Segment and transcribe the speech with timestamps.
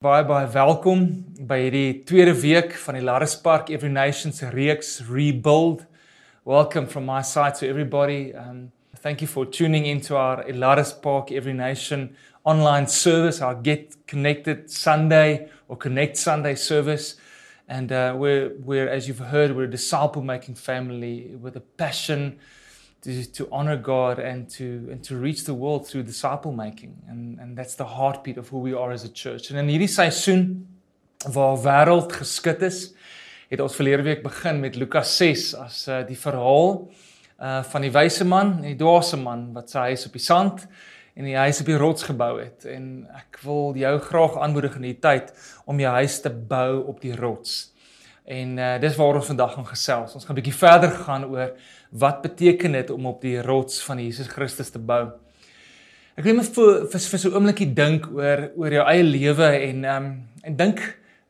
[0.00, 1.02] Baie baie welkom
[1.44, 5.82] by hierdie tweede week van die Laris Park Every Nations reeks Rebuild.
[6.48, 8.32] Welcome from my side to everybody.
[8.32, 14.06] Um thank you for tuning into our Laris Park Every Nation online service, our Get
[14.06, 17.20] Connected Sunday or Connect Sunday service.
[17.68, 22.38] And uh, we're, we're, as you've heard, we're a disciple making family with a passion
[23.02, 26.96] to, to honor God and to, and to reach the world through disciple making.
[27.08, 29.50] And, and that's the heartbeat of who we are as a church.
[29.50, 30.66] En in hierdie seisoen
[31.32, 32.92] waar wêreld geskit is,
[33.50, 36.86] het ons verlede week begin met Lukas 6 as uh, die verhaal
[37.40, 40.66] uh van die wyse man en die dwaase man wat sy huis op die sand
[41.16, 42.66] en die huis op die rots gebou het.
[42.68, 45.32] En ek wil jou graag aanmoedig in hierdie tyd
[45.64, 47.72] om jou huis te bou op die rots.
[48.28, 50.14] En uh, dis waar ons vandag gaan gesels.
[50.14, 51.56] Ons gaan 'n bietjie verder gaan oor
[51.90, 55.10] wat beteken dit om op die rots van Jesus Christus te bou.
[56.16, 59.48] Ek wil net vir vir, vir so 'n oombliekie dink oor oor jou eie lewe
[59.68, 60.80] en ehm um, en dink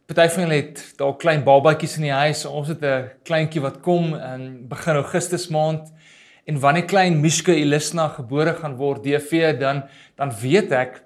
[0.06, 2.45] party van julle het daar klein babatjies in die huis.
[2.45, 5.93] Ons het 'n kleintjie wat kom in begin Augustus maand
[6.46, 9.85] en wanneer klein Mishka Elisna gebore gaan word, DV, dan
[10.16, 11.02] dan weet ek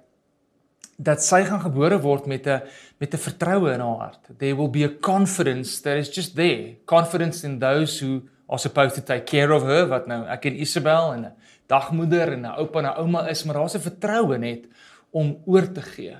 [0.96, 2.62] dat sy gaan gebore word met 'n
[2.98, 4.38] met 'n vertroue in haar hart.
[4.38, 6.76] There will be a confidence that is just there.
[6.86, 10.60] Confidence in those who are supposed to take care of her wat nou ek en
[10.60, 11.32] Isabel en 'n
[11.66, 14.66] dagmoeder en 'n oupa en 'n ouma is, maar daar's 'n vertroue net
[15.10, 16.16] om oor te gee.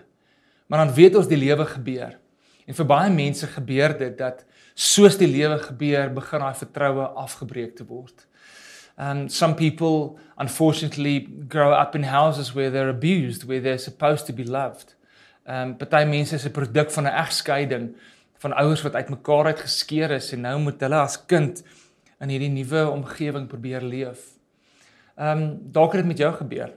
[0.66, 2.19] Maar dan weet ons die lewe gebeur.
[2.66, 4.44] En vir baie mense gebeur dit dat
[4.75, 8.27] soos die lewe gebeur, begin daai vertroue afgebreek te word.
[8.97, 14.33] Um some people unfortunately grow up in houses where they're abused, where they're supposed to
[14.33, 14.94] be loved.
[15.47, 17.97] Um party mense is 'n produk van 'n egskeiding
[18.38, 21.62] van ouers wat uitmekaar uit geskeur is en nou moet hulle as kind
[22.25, 24.25] in hierdie nuwe omgewing probeer leef.
[25.20, 26.72] Um dalk het dit met jou gebeur.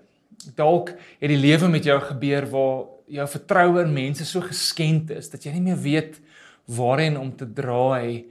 [0.56, 5.32] Dalk het die lewe met jou gebeur waar jou vertroue in mense so geskend is
[5.32, 6.20] dat jy nie meer weet
[6.68, 8.26] waarheen om te draai nie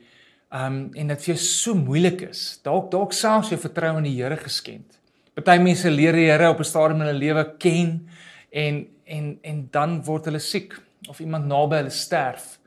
[0.54, 2.60] Um en dit vir jou so moeilik is.
[2.62, 4.98] Dalk dalk selfs jou vertroue in die Here geskend.
[5.34, 8.08] Party mense leer die Here op 'n stadium in hulle lewe ken
[8.52, 12.58] en en en dan word hulle siek of iemand naby hulle sterf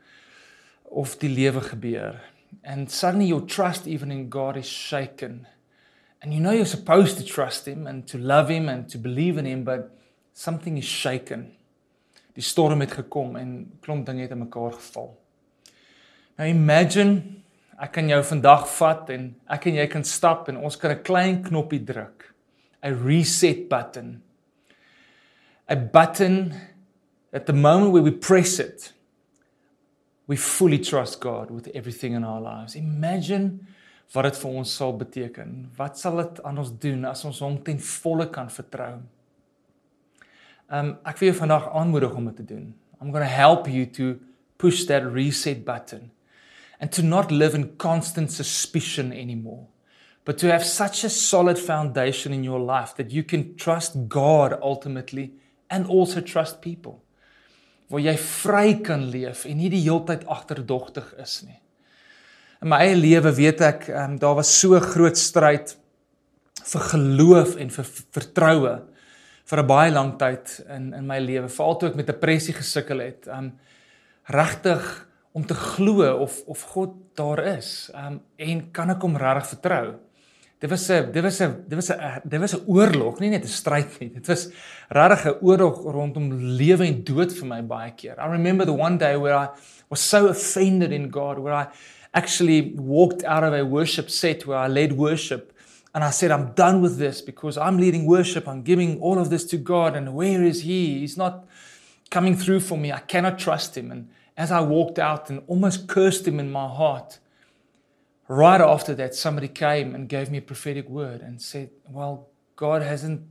[0.84, 2.20] of die lewe gebeur.
[2.62, 5.46] And suddenly your trust even in God is shaken.
[6.22, 9.38] And you know you're supposed to trust him and to love him and to believe
[9.38, 9.96] in him but
[10.32, 11.52] something is shaken.
[12.34, 15.14] Die storm het gekom en klomp dinge het in mekaar geval.
[16.38, 17.42] Now imagine
[17.80, 21.02] ek kan jou vandag vat en ek en jy kan stap en ons kan 'n
[21.02, 22.34] klein knoppie druk.
[22.82, 24.22] 'n reset button.
[25.70, 26.54] A button
[27.32, 28.92] at the moment where we press it
[30.30, 32.76] we fully trust God with everything in our lives.
[32.76, 33.66] Imagine
[34.14, 35.54] wat dit vir ons sal beteken.
[35.74, 38.92] Wat sal dit aan ons doen as ons hom ten volle kan vertrou?
[40.70, 42.70] Um ek wil jou vandag aanmoedig om dit te doen.
[43.00, 44.20] I'm going to help you to
[44.60, 46.12] push that reset button
[46.78, 49.66] and to not live in constant suspicion anymore,
[50.24, 54.54] but to have such a solid foundation in your life that you can trust God
[54.62, 55.32] ultimately
[55.70, 57.02] and also trust people.
[57.90, 61.58] Waar jy vry kan leef en nie die heeltyd agterdogtig is nie.
[62.62, 65.74] In my eie lewe weet ek, um, daar was so groot stryd
[66.60, 68.74] vir geloof en vir vertroue
[69.50, 73.00] vir 'n baie lang tyd in in my lewe, veral toe ek met depressie gesukkel
[73.00, 73.26] het.
[73.26, 73.58] Um
[74.30, 77.90] regtig om te glo of of God daar is.
[77.94, 79.98] Um en kan ek hom regtig vertrou?
[80.60, 83.44] Dit was 'n dit was 'n dit was 'n dit was 'n oorlog, nie net
[83.44, 84.10] 'n stryd nie.
[84.10, 84.50] Dit was
[84.90, 88.14] regtig 'n oorlog rondom lewe en dood vir my baie keer.
[88.18, 89.48] I remember the one day where I
[89.88, 91.68] was so offended in God where I
[92.12, 95.52] actually walked out of a worship set where I led worship
[95.94, 99.30] and I said I'm done with this because I'm leading worship, I'm giving all of
[99.30, 101.00] this to God and where is he?
[101.00, 101.46] He's not
[102.10, 102.92] coming through for me.
[102.92, 106.68] I cannot trust him and as I walked out and almost cursed him in my
[106.68, 107.18] heart,
[108.30, 112.82] right after that, somebody came and gave me a prophetic word and said, Well, God
[112.82, 113.22] hasn't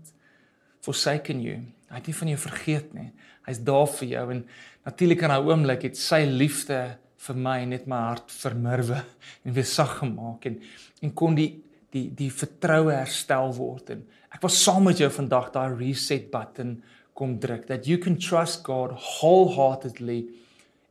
[0.82, 1.62] forsaken you.
[1.90, 3.08] Hy het nie van jou vergeet nie.
[3.48, 4.44] Hy's daar vir jou en
[4.86, 6.82] natuurlik in daai oomblik het sy liefde
[7.20, 9.00] vir my net my hart vermurwe
[9.46, 10.60] en weer sag gemaak en
[11.02, 11.50] en kon die
[11.96, 14.04] die die vertroue herstel word en
[14.36, 16.78] ek was saam met jou vandag daai reset button
[17.18, 20.22] kom druk that you can trust God wholeheartedly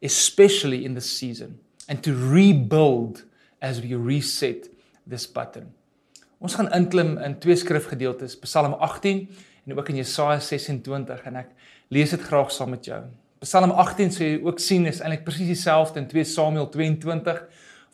[0.04, 3.24] especially in this season and to rebuild
[3.60, 4.70] as we reset
[5.08, 5.72] this button.
[6.38, 9.24] Ons gaan inklim in twee skrifgedeeltes, Psalm 18
[9.66, 11.50] en ook in Jesaja 26 en ek
[11.90, 13.00] lees dit graag saam met jou.
[13.42, 17.42] Psalm 18 sê ook sien is eintlik presies dieselfde in 2 Samuel 22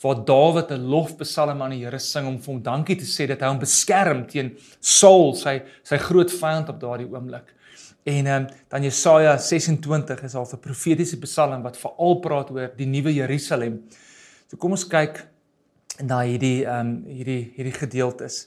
[0.03, 3.41] waar Dawid 'n lofpsalm aan die Here sing om vir hom dankie te sê dat
[3.41, 7.55] hy hom beskerm teen Saul, sy sy groot vyand op daardie oomblik.
[8.05, 12.87] En um, dan Jesaja 26 is al 'n profetiese psalm wat veral praat oor die
[12.87, 13.83] nuwe Jerusalem.
[14.51, 15.27] So kom ons kyk
[16.03, 18.47] na hierdie ehm um, hierdie hierdie gedeeltes.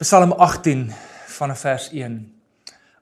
[0.00, 0.90] Psalm 18
[1.38, 2.20] van vers 1.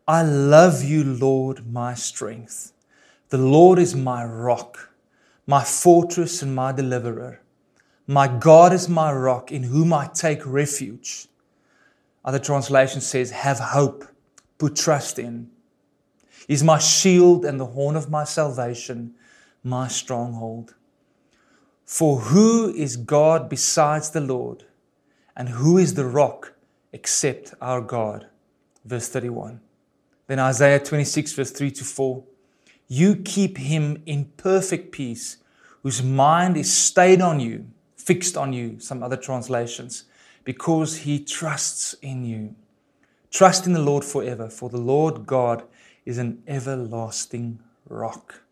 [0.09, 2.73] I love you Lord my strength.
[3.29, 4.95] The Lord is my rock,
[5.47, 7.41] my fortress and my deliverer.
[8.07, 11.29] My God is my rock in whom I take refuge.
[12.25, 14.05] Other translation says have hope,
[14.57, 15.51] put trust in.
[16.47, 19.15] He's my shield and the horn of my salvation,
[19.63, 20.75] my stronghold.
[21.99, 24.63] For who is God besides the Lord?
[25.37, 26.53] And who is the rock
[26.93, 28.29] except our God?
[28.85, 29.61] Verse 31.
[30.29, 32.23] Then Isaiah 26, verse 3 to 4.
[32.87, 35.39] You keep him in perfect peace,
[35.83, 37.67] whose mind is stayed on you,
[37.97, 40.05] fixed on you, some other translations,
[40.45, 42.55] because he trusts in you.
[43.33, 45.65] Trust in the Lord forever, for the Lord God
[46.07, 47.59] is an everlasting
[47.89, 48.43] rock.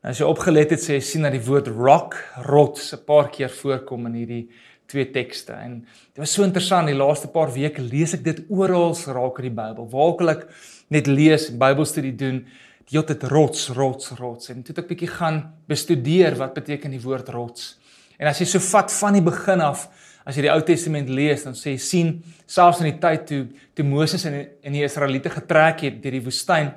[0.00, 2.14] As jy opgelet het, sê jy sien dat die woord rock,
[2.48, 4.48] rots 'n paar keer voorkom in hierdie
[4.88, 5.52] twee tekste.
[5.52, 9.44] En dit was so interessant, die laaste paar weke lees ek dit oral raak in
[9.44, 9.88] die Bybel.
[9.90, 10.48] Waar ook al ek
[10.88, 12.46] net lees, Bybelstudie doen,
[12.88, 14.48] die hele tyd rots, rots, rots.
[14.48, 17.76] En toe ek bietjie gaan bestudeer wat beteken die woord rots.
[18.18, 19.88] En as jy so vat van die begin af,
[20.24, 23.46] as jy die Ou Testament lees, dan sê jy sien selfs in die tyd toe
[23.74, 26.72] toe Moses en en die Israeliete getrek het deur die woestyn,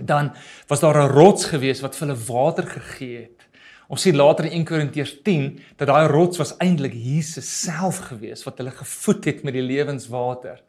[0.00, 0.32] dan
[0.68, 3.46] was daar 'n rots gewees wat vir hulle water gegee het.
[3.88, 8.42] Ons sien later in 1 Korintiërs 10 dat daai rots was eintlik Jesus self gewees
[8.44, 10.60] wat hulle gevoed het met die lewenswater.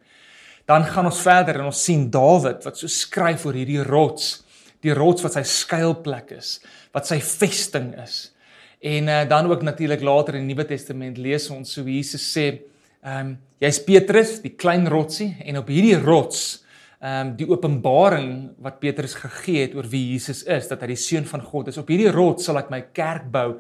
[0.66, 4.44] Dan gaan ons verder en ons sien Dawid wat so skryf oor hierdie rots,
[4.82, 6.60] die rots wat sy skuilplek is,
[6.94, 8.32] wat sy vesting is.
[8.80, 12.62] En uh, dan ook natuurlik later in die Nuwe Testament lees ons so Jesus sê,
[13.04, 16.60] ehm um, jy's Petrus, die klein rotsie en op hierdie rots
[16.98, 18.30] ehm um, die openbaring
[18.64, 21.78] wat Petrus gegee het oor wie Jesus is, dat hy die seun van God is.
[21.78, 23.60] Op hierdie rots sal ek my kerk bou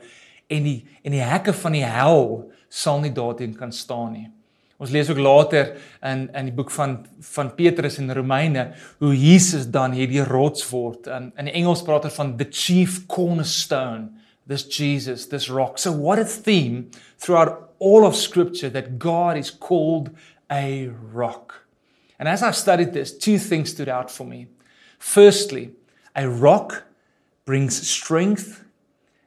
[0.49, 4.27] en die en die hekke van die hel sal nie daarteen kan staan nie.
[4.77, 5.75] Ons lees ook later
[6.05, 7.03] in in die boek van
[7.33, 11.05] van Petrus in Romeine hoe Jesus dan hierdie rots word.
[11.07, 14.17] In in die Engels praat hulle van the chief cornerstone
[14.47, 15.77] this Jesus, this rock.
[15.77, 20.09] So, what a theme throughout all of Scripture that God is called
[20.49, 21.66] a rock.
[22.19, 24.47] And as I studied this, two things stood out for me.
[24.97, 25.71] Firstly,
[26.15, 26.83] a rock
[27.45, 28.63] brings strength,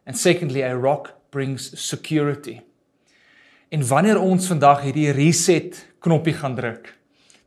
[0.07, 2.61] and secondly, a rock brings security.
[3.71, 6.91] En wanneer ons vandag hierdie reset knoppie gaan druk,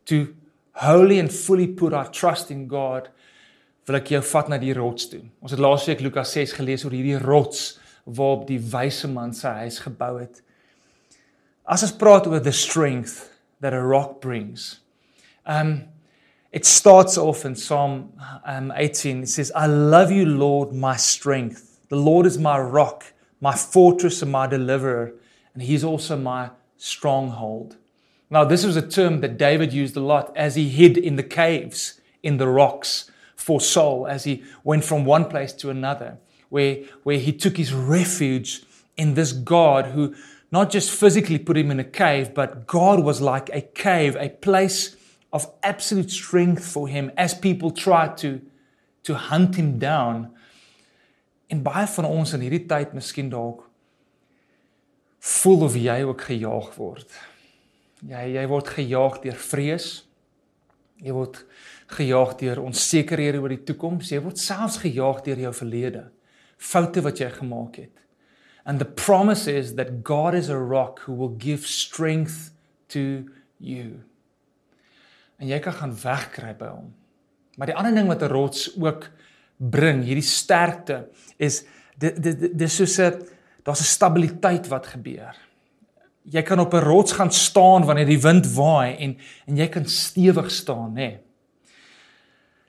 [0.07, 0.33] to
[0.79, 3.09] wholly and fully put our trust in God,
[3.83, 5.21] wil ek jou vat na die rots toe.
[5.43, 7.73] Ons het laasweek Lukas 6 gelees oor hierdie rots
[8.07, 10.39] waarop die wyse man sy huis gebou het.
[11.67, 13.29] As ons praat oor the strength
[13.59, 14.82] that a rock brings.
[15.45, 15.85] Um
[16.51, 18.13] it starts off in Psalm
[18.45, 21.79] um 18 it says I love you Lord my strength.
[21.89, 23.05] The Lord is my rock,
[23.41, 25.13] my fortress and my deliverer
[25.53, 27.77] and he's also my stronghold.
[28.29, 31.23] Now this was a term that David used a lot as he hid in the
[31.23, 33.11] caves in the rocks
[33.43, 36.17] for Saul as he went from one place to another,
[36.49, 38.63] where, where he took his refuge
[38.95, 40.15] in this God who
[40.51, 44.29] not just physically put him in a cave, but God was like a cave, a
[44.29, 44.95] place
[45.33, 48.39] of absolute strength for him as people tried to,
[49.03, 50.29] to hunt him down.
[51.49, 53.65] En baie van ons in hierdie tyd miskien dalk
[55.23, 57.17] voel of jy ook gejaag word.
[58.05, 59.87] Jy jy word gejaag deur vrees.
[61.03, 61.41] Jy word
[61.97, 66.05] gejaag deur onsekerhede oor die toekoms, jy word selfs gejaag deur jou verlede,
[66.61, 68.03] foute wat jy gemaak het.
[68.65, 72.51] And the promise is that God is a rock who will give strength
[72.89, 73.25] to
[73.59, 74.03] you.
[75.43, 76.93] En jy kan gaan wegkry by hom.
[77.59, 79.09] Maar die ander ding wat 'n rots ook
[79.57, 81.65] bring, hierdie sterkte, is
[81.99, 83.19] dit dis soos 'n
[83.63, 85.35] daar's 'n stabiliteit wat gebeur.
[86.23, 89.85] Jy kan op 'n rots gaan staan wanneer die wind waai en en jy kan
[89.85, 90.95] stewig staan, nê.
[90.95, 91.19] Nee.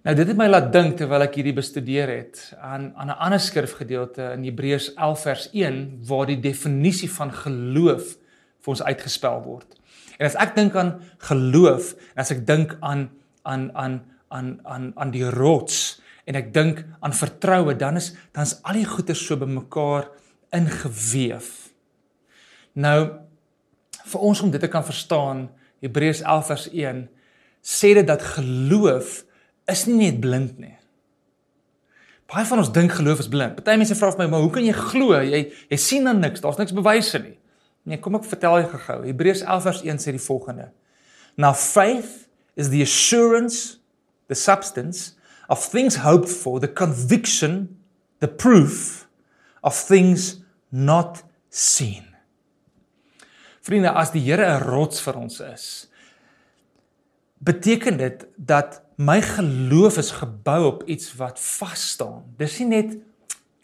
[0.04, 3.40] Nou dit het my laat dink terwyl ek hierdie bestudeer het aan aan 'n ander
[3.40, 8.16] skrifgedeelte in Hebreërs 11 vers 1 waar die definisie van geloof
[8.60, 9.80] vir ons uitgespel word.
[10.18, 13.08] En as ek dink aan geloof en as ek dink aan
[13.42, 14.00] aan aan
[14.34, 18.88] aan aan aan die rots en ek dink aan vertroue, dan is dan's al die
[18.88, 20.08] goeie so bymekaar
[20.54, 21.50] ingeweef.
[22.74, 23.00] Nou
[24.04, 25.48] vir ons om dit te kan verstaan,
[25.84, 27.04] Hebreërs 11 vers 1
[27.64, 29.22] sê dit dat geloof
[29.70, 30.76] is nie net blind nie.
[32.28, 33.56] Baie van ons dink geloof is blind.
[33.56, 35.20] Party mense vra vir my, "Maar hoe kan jy glo?
[35.20, 36.40] Jy jy sien dan niks.
[36.40, 37.38] Daar's niks bewyse nie."
[37.84, 39.04] Nee, kom ek vertel jou gou-gou.
[39.04, 40.70] Hebreërs 11 vers 1 sê die volgende:
[41.36, 43.84] "Now faith is the assurance
[44.26, 45.14] the substance
[45.48, 47.76] of things hoped for, the conviction,
[48.20, 49.06] the proof
[49.62, 52.04] of things not seen.
[53.60, 55.88] Vriende, as die Here 'n rots vir ons is,
[57.38, 62.24] beteken dit dat my geloof is gebou op iets wat vas staan.
[62.36, 62.98] Dis nie net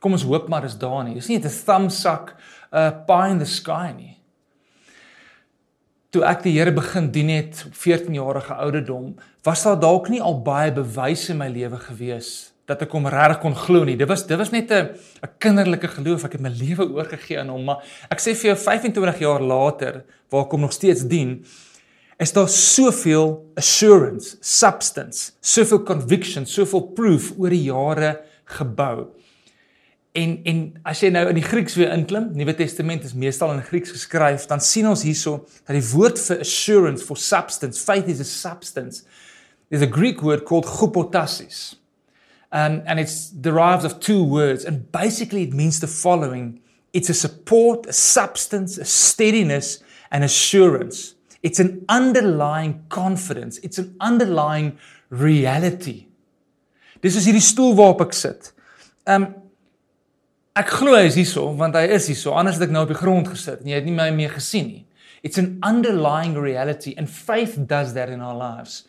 [0.00, 1.14] kom ons hoop maar is daar nie.
[1.14, 2.36] Dis nie 'n thumbsuck
[2.72, 4.16] 'n pie in the sky nie.
[6.10, 10.22] Toe ek die Here begin dien het op 14 jarige ouderdom, was daar dalk nie
[10.22, 13.96] al baie bewyse in my lewe gewees dat ek hom regtig kon glo nie.
[13.98, 16.24] Dit was dit was net 'n 'n kinderlike geloof.
[16.24, 20.04] Ek het my lewe oorgegee aan hom, maar ek sê vir jou 25 jaar later,
[20.30, 21.44] waar ek hom nog steeds dien,
[22.18, 29.08] is daar soveel assurance, substance, soveel conviction, soveel proof oor die jare gebou.
[30.12, 33.62] En en as jy nou in die Grieks weer inklim, Nuwe Testament is meestal in
[33.62, 38.22] Grieks geskryf, dan sien ons hierso dat die woord vir assurance, for substance, faith is
[38.22, 39.04] a substance.
[39.70, 41.76] There's a Greek word called hypostasis.
[42.50, 46.60] Um, and it's derived of two words and basically it means the following.
[46.92, 49.78] It's a support, a substance, a steadiness
[50.10, 51.14] and assurance.
[51.44, 53.58] It's an underlying confidence.
[53.58, 56.06] It's an underlying reality.
[57.00, 58.50] Dis is hierdie stoel waarop ek sit.
[59.06, 59.30] Um
[60.58, 62.98] Ek glo hy is hierso want hy is hierso anders het ek nou op die
[62.98, 64.84] grond gesit en jy het nie my mee gesien nie.
[65.22, 68.84] It's an underlying reality and faith does that in our lives.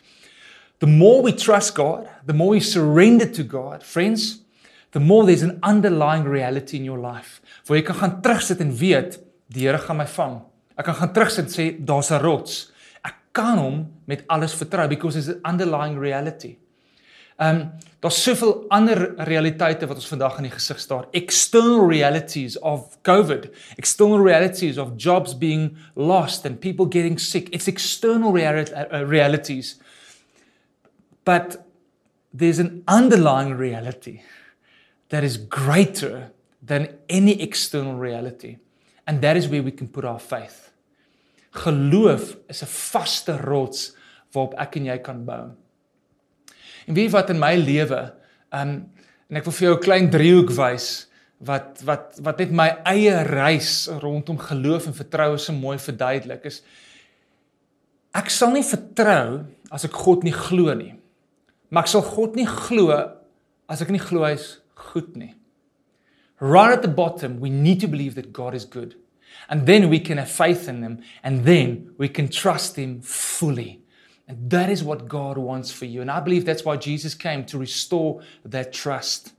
[0.82, 4.40] The more we trust God, the more we surrender to God, friends,
[4.90, 7.38] the more there's an underlying reality in your life.
[7.68, 9.20] Waar jy kan gaan terugsit en weet
[9.52, 10.40] die Here gaan my vang.
[10.74, 12.72] Ek kan gaan terugsit en sê daar's 'n rots.
[13.04, 16.56] Ek kan hom met alles vertrou because there's an underlying reality.
[17.42, 17.70] Ehm um,
[18.02, 21.04] daar's soveel ander realiteite wat ons vandag in die gesig staar.
[21.14, 23.46] External realities of COVID,
[23.78, 27.48] external realities of jobs being lost and people getting sick.
[27.54, 29.78] It's external uh, realities.
[31.24, 31.62] But
[32.34, 34.22] there's an underlying reality
[35.10, 38.56] that is greater than any external reality.
[39.06, 40.72] And that is where we can put our faith.
[41.52, 43.92] Geloof is 'n vaste rots
[44.34, 45.61] waarop ek en jy kan bou.
[46.86, 48.12] En weet wat in my lewe,
[48.52, 48.76] um
[49.32, 51.08] en ek wil vir jou 'n klein driehoek wys
[51.40, 56.62] wat wat wat net my eie reis rondom geloof en vertroue so mooi verduidelik is
[58.14, 60.94] ek sal nie vertrou as ek God nie glo nie.
[61.70, 62.92] Maar ek sal God nie glo
[63.68, 65.34] as ek nie glo hy's goed nie.
[66.42, 68.96] Right at the bottom, we need to believe that God is good.
[69.48, 73.81] And then we can have faith in him and then we can trust him fully.
[74.32, 76.00] And that is what God wants for you.
[76.00, 79.34] And I believe that's why Jesus came to restore that trust.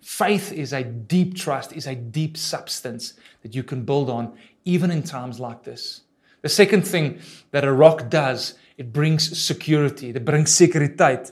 [0.00, 4.90] Faith is a deep trust, is a deep substance that you can build on even
[4.90, 6.00] in times like this.
[6.40, 7.20] The second thing
[7.52, 10.10] that a rock does, it brings security.
[10.10, 11.30] It brings sekuriteit.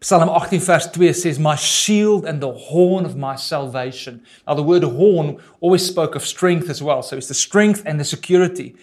[0.00, 4.22] Psalm 18 verse 2 says, My shield and the horn of my salvation.
[4.46, 7.02] Now, the word horn always spoke of strength as well.
[7.02, 8.74] So it's the strength and the security.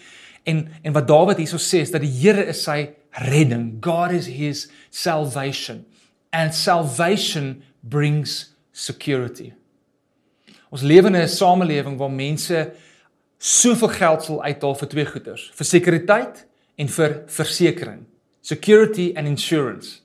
[0.44, 3.76] En en wat Dawid hierso sê is dat die Here is sy redding.
[3.80, 5.84] God is his salvation.
[6.32, 9.52] And salvation brings security.
[10.70, 12.72] Ons lewe in 'n samelewing waar mense
[13.38, 16.46] soveel geld sal uithaal vir twee goeders, vir sekuriteit
[16.78, 18.06] en vir versekerings.
[18.40, 20.00] Security and insurance.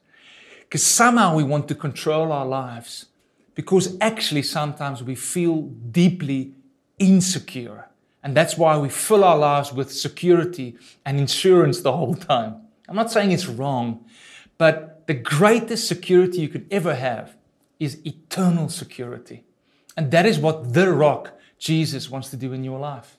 [0.61, 3.07] Because somehow we want to control our lives
[3.55, 6.53] because actually sometimes we feel deeply
[6.99, 7.86] insecure.
[8.27, 12.57] And that's why we fill our lives with security and insurance the whole time.
[12.89, 14.03] I'm not saying it's wrong,
[14.57, 17.37] but the greatest security you could ever have
[17.79, 19.45] is eternal security.
[19.95, 23.15] And that is what the rock Jesus wants to do in your life.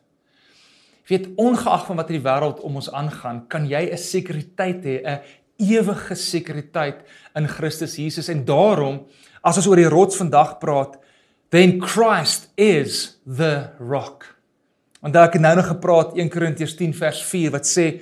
[1.08, 4.96] Weet ongeag van wat in die wêreld om ons aangaan, kan jy 'n sekuriteit hê,
[5.00, 5.20] 'n
[5.56, 7.00] ewige sekuriteit
[7.34, 9.06] in Christus Jesus en daarom
[9.40, 11.00] as ons oor die rots vandag praat,
[11.48, 14.37] then Christ is the rock.
[15.00, 18.00] Daar ek het nou nog gepraat 1 Korintiërs 10 vers 4 wat sê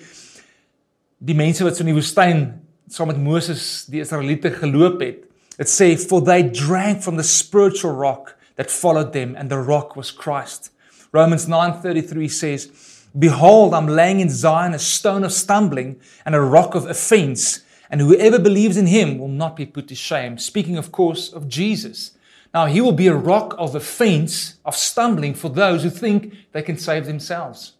[1.20, 2.46] die mense wat so in die woestyn
[2.88, 5.26] saam met Moses die Israeliete geloop het.
[5.60, 9.96] It sê for they drank from the spiritual rock that followed them and the rock
[9.96, 10.72] was Christ.
[11.12, 12.70] Romans 9:33 says
[13.12, 17.60] behold I'm laying in Zion a stone of stumbling and a rock of offense
[17.90, 20.38] and whoever believes in him will not be put to shame.
[20.38, 22.15] Speaking of course of Jesus.
[22.56, 26.62] Now, he will be a rock of offense, of stumbling for those who think they
[26.62, 27.74] can save themselves.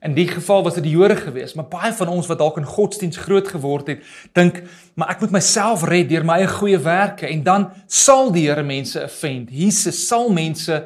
[0.00, 2.66] In die geval was dit die Jode geweest, maar baie van ons wat dalk in
[2.66, 4.04] godsdiens groot geword het,
[4.38, 4.60] dink,
[4.94, 8.62] maar ek moet myself red deur my eie goeie werke en dan sal die Here
[8.62, 9.50] mense offend.
[9.50, 10.78] Jesus sal mense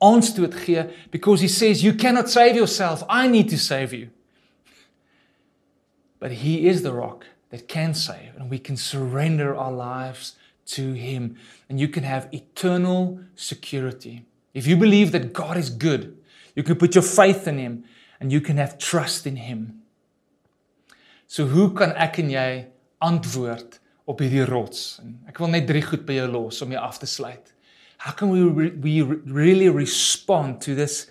[0.00, 4.08] aanstoot gee because he says you cannot save yourself, I need to save you.
[6.16, 10.37] But he is the rock that can save and we can surrender our lives
[10.76, 11.36] to him
[11.68, 14.24] and you can have eternal security.
[14.54, 16.16] If you believe that God is good,
[16.54, 17.84] you can put your faith in him
[18.20, 19.82] and you can have trust in him.
[21.26, 22.48] So hoe kan ek en jy
[23.04, 24.96] antwoord op hierdie rots?
[25.02, 27.52] En ek wil net drie goed by jou los om jou af te sluit.
[27.98, 31.06] How can we re we really respond to this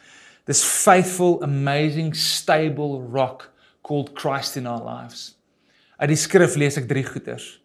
[0.48, 3.52] this faithful, amazing, stable rock
[3.84, 5.36] called Christ in our lives?
[6.00, 7.58] Uit die skrif lees ek drie goeters.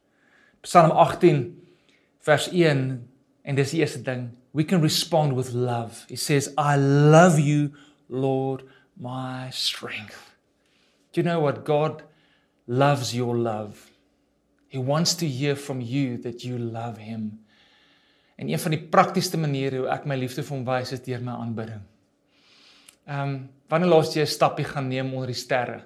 [0.66, 1.61] Psalm 18
[2.22, 3.08] vers 1
[3.42, 4.30] en dis die eerste ding.
[4.52, 6.04] We can respond with love.
[6.08, 7.72] He says, "I love you,
[8.08, 8.64] Lord,
[8.96, 10.36] my strength."
[11.12, 12.02] Do you know what God
[12.66, 13.90] loves your love?
[14.68, 17.44] He wants to hear from you that you love him.
[18.36, 21.20] En een van die praktiesste maniere hoe ek my liefde vir hom wys is deur
[21.20, 21.82] my aanbidding.
[23.06, 25.82] Ehm um, wanneer laas jy 'n stappie gaan neem onder die sterre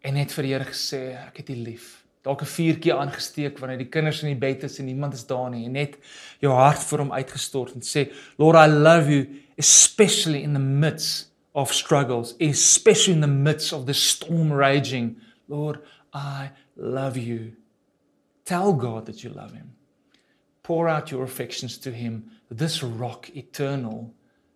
[0.00, 2.05] en net vir die Here gesê ek het U lief.
[2.26, 5.50] Dalk 'n vuurtjie aangesteek wanneer die kinders in die bed is en niemand is daar
[5.50, 5.96] nie en net
[6.42, 11.30] jou hart vir hom uitgestort en sê Lord I love you especially in the midst
[11.56, 15.16] of struggles, especially in the midst of the storm raging.
[15.48, 15.80] Lord
[16.12, 17.54] I love you.
[18.44, 19.72] Tell God that you love him.
[20.62, 22.30] Pour out your affections to him.
[22.50, 24.14] This rock eternal,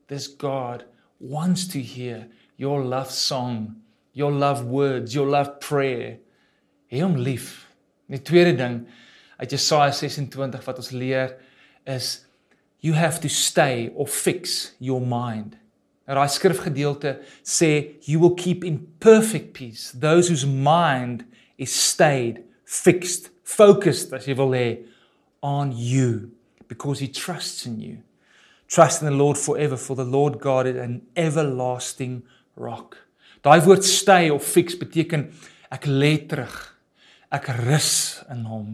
[0.08, 0.84] this God
[1.18, 3.76] wants to hear your love song,
[4.12, 6.18] your love words, your love prayer.
[6.90, 7.68] Hê hom lief.
[8.10, 8.82] Die tweede ding
[9.38, 11.36] uit Jesaja 26 wat ons leer
[11.86, 12.26] is
[12.82, 15.54] you have to stay or fix your mind.
[16.08, 21.22] Nou daai skrifgedeelte sê you will keep in perfect peace those whose mind
[21.56, 24.80] is stayed, fixed, focused as jy wil hê
[25.46, 26.32] on you
[26.66, 27.98] because he trusts in you.
[28.66, 32.22] Trust in the Lord forever for the Lord God is an everlasting
[32.56, 32.96] rock.
[33.42, 35.28] Daai woord stay of fix beteken
[35.70, 36.58] ek lê terug.
[37.30, 37.90] Ek rus
[38.32, 38.70] in hom.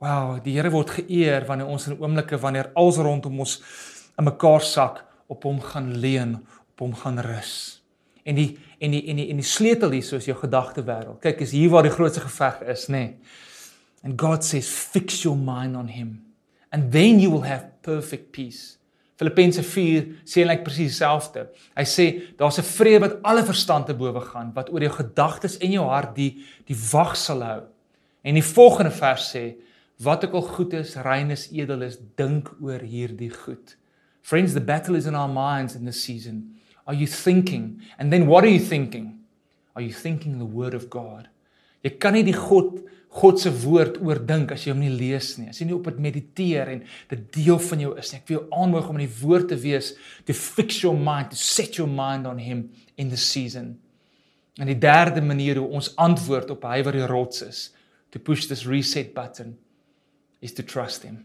[0.00, 3.58] Wow, die Here word geëer wanneer ons in oomblikke wanneer alles rondom ons
[4.16, 6.38] in mekaar sak op hom gaan leun,
[6.72, 7.82] op hom gaan rus.
[8.24, 11.20] En die en die en die en die sleutel hier is jou gedagte wêreld.
[11.20, 13.04] Kyk, is hier waar die grootste geveg is, nê?
[13.04, 13.38] Nee.
[14.02, 16.20] And God says fix your mind on him
[16.72, 18.79] and then you will have perfect peace.
[19.20, 21.42] Filippense 4 sê eintlik presies dieselfde.
[21.76, 22.06] Hy sê
[22.40, 25.84] daar's 'n vrede wat alle verstand te bowe gaan, wat oor jou gedagtes en jou
[25.84, 27.62] hart die die wag sal hou.
[28.24, 29.56] En die volgende vers sê
[30.00, 33.76] wat ook al goed is, rein is, edel is, dink oor hierdie goed.
[34.22, 36.56] Friends, the battle is in our minds in this season.
[36.86, 37.82] Are you thinking?
[37.98, 39.20] And then what are you thinking?
[39.74, 41.28] Are you thinking the word of God?
[41.84, 42.80] Jy kan nie die God
[43.10, 45.48] God se woord oordink as jy hom nie lees nie.
[45.50, 48.20] As jy nie op dit mediteer en dit deel van jou is nie.
[48.20, 49.88] Ek wil jou aanmoedig om in die woord te wees
[50.28, 53.74] to fix your mind, to set your mind on him in the season.
[54.62, 57.64] En die derde manier hoe ons antwoord op hy wat die rots is,
[58.14, 59.56] to push this reset button
[60.42, 61.24] is to trust him.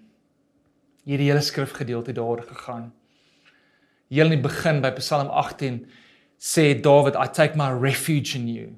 [1.05, 2.89] Hierdie hele skrifgedeelte daar gegaan.
[4.09, 5.83] Heel in die begin by Psalm 18
[6.41, 8.73] sê Dawid, I take my refuge in you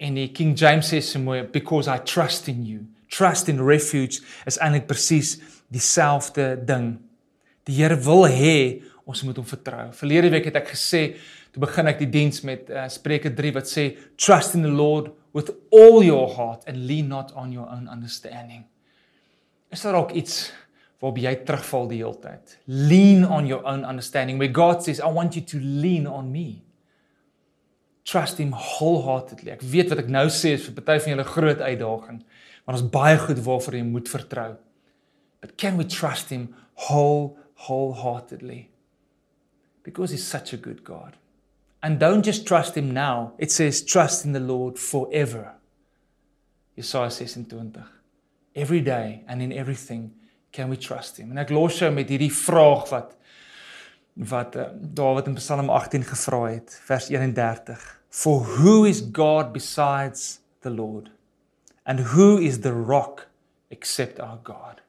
[0.00, 2.86] en die King James sê so mooi because I trust in you.
[3.12, 5.36] Trust in refuge is eintlik presies
[5.72, 6.94] dieselfde ding.
[7.68, 8.56] Die Here wil hê
[9.04, 9.90] ons moet hom vertrou.
[9.98, 11.02] Verlede week het ek gesê,
[11.50, 15.10] toe begin ek die diens met uh, Spreuke 3 wat sê trust in the Lord
[15.36, 18.64] with all your heart and lean not on your own understanding.
[19.70, 20.48] Is daar ook iets
[21.02, 22.56] waarop jy terugval die hele tyd?
[22.66, 24.40] Lean on your own understanding.
[24.40, 26.62] Where God says I want you to lean on me
[28.10, 29.52] trust him wholeheartedly.
[29.54, 32.18] Ek weet wat ek nou sê is vir party van julle groot uitdaging,
[32.66, 34.50] maar ons baie goed waarvoor jy moet vertrou.
[35.40, 36.50] But can we trust him
[36.88, 38.68] whole wholeheartedly?
[39.86, 41.16] Because he's such a good God.
[41.82, 43.32] And don't just trust him now.
[43.38, 45.54] It says trust in the Lord forever.
[46.76, 47.86] Jesaja 26.
[48.54, 50.12] Every day and in everything
[50.52, 51.30] can we trust him.
[51.30, 53.16] En ek los jou met hierdie vraag wat
[54.30, 57.99] wat uh, Dawid in Psalm 18 gevra het, vers 31.
[58.10, 61.10] For who is God besides the Lord?
[61.86, 63.28] And who is the rock
[63.70, 64.82] except our God?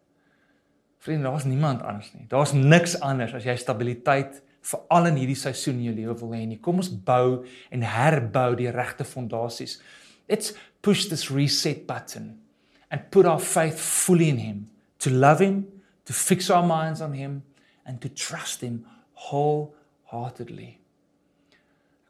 [1.01, 2.25] Vriende, daar's niemand anders nie.
[2.29, 6.43] Daar's niks anders as jy stabiliteit veral in hierdie seisoen in jou lewe wil hê
[6.45, 6.60] nie.
[6.62, 9.79] Kom ons bou en herbou die regte fondasies.
[10.29, 12.36] Let's push this reset button
[12.91, 14.67] and put our faith fully in him
[15.01, 15.65] to love him,
[16.05, 17.41] to fix our minds on him
[17.86, 18.86] and to trust him
[19.29, 20.80] wholeheartedly.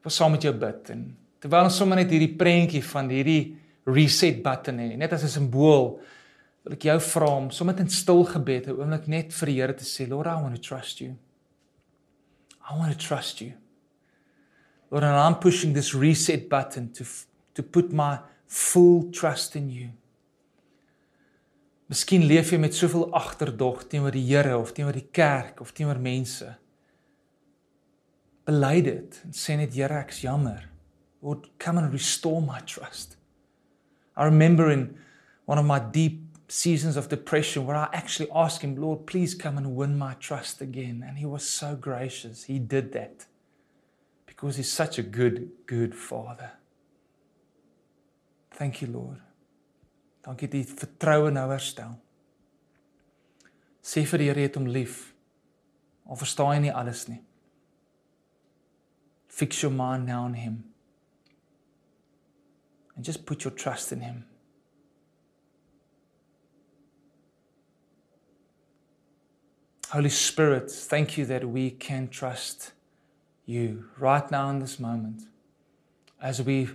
[0.02, 1.04] Ek wil saam met jou bid en
[1.42, 6.00] terwyl ons sommer net hierdie prentjie van hierdie reset button hê, net as 'n simbool,
[6.64, 9.74] wil ek jou vra om sommer in stil gebed 'n oomblik net vir die Here
[9.74, 11.18] te sê, Lord, I want to trust you.
[12.70, 13.54] I want to trust you.
[14.90, 17.06] Lord, and I'm pushing this reset button to
[17.54, 19.90] to put my full trust in you.
[21.92, 26.00] Miskien leef jy met soveel agterdog teenoor die Here of teenoor die kerk of teenoor
[26.00, 26.56] mense.
[28.46, 30.68] Bely dit en sê net Here, ek's jammer.
[31.22, 33.18] Lord, come and restore my trust.
[34.18, 34.98] I remember in
[35.46, 39.58] one of my deep seasons of depression where I actually asked him, Lord, please come
[39.58, 41.04] and win my trust again.
[41.08, 42.44] And he was so gracious.
[42.44, 43.26] He did that
[44.26, 46.52] because he's such a good, good father.
[48.52, 49.18] Thank you, Lord.
[50.22, 51.96] Dankie jy vertroue nou herstel.
[53.82, 55.16] Sê vir die Here het hom lief.
[56.06, 57.22] Al verstaan jy nie alles nie.
[59.42, 60.66] Fix your mind now on him.
[62.96, 64.26] And just put your trust in him.
[69.90, 72.74] Holy Spirit, thank you that we can trust
[73.48, 75.24] you right now in this moment
[76.22, 76.70] as we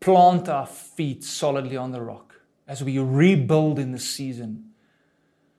[0.00, 4.70] plant our feet solidly on the rock as we rebuild in this season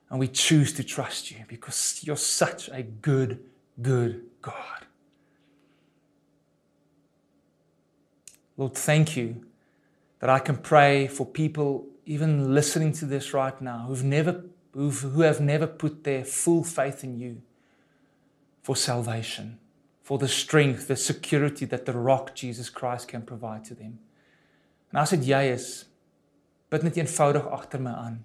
[0.10, 3.40] and we choose to trust you because you're such a good,
[3.82, 4.86] good God.
[8.58, 9.46] Lord, thank you
[10.20, 15.00] that I can pray for people even listening to this right now who've never who've,
[15.00, 17.42] who have never put their full faith in you
[18.62, 19.58] for salvation,
[20.02, 24.00] for the strength, the security that the rock Jesus Christ can provide to them.
[24.94, 25.68] En as dit jy is,
[26.72, 28.20] bid net eenvoudig agter my aan.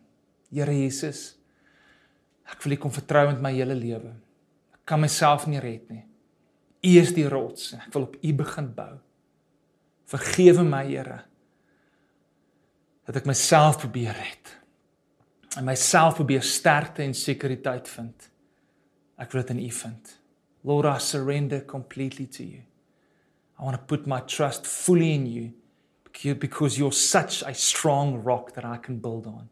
[0.50, 1.34] Here Jesus,
[2.50, 4.12] ek wil U kom vertrou met my hele lewe.
[4.74, 6.04] Ek kan myself nie red nie.
[6.86, 8.92] U is die rots en ek wil op U begin bou.
[10.10, 11.20] Vergewe my, Here,
[13.06, 14.56] dat ek myself probeer red.
[15.58, 18.26] En myself probeer sterkte en sekuriteit vind.
[19.18, 20.16] Ek wil dit in U vind.
[20.62, 22.62] Lord, I surrender completely to you.
[23.58, 25.52] I want to put my trust fully in you
[26.34, 29.48] because you're such a strong rock that I can build on.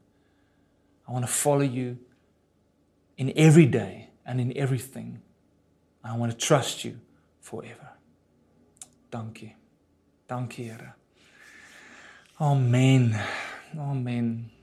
[1.07, 1.99] I want to follow you
[3.17, 5.21] in every day and in everything.
[6.05, 6.99] I want to trust you
[7.41, 7.89] forever.
[9.11, 9.58] Dankie.
[10.29, 10.95] Dankie, Here.
[12.39, 13.19] Amen.
[13.79, 14.58] Amen.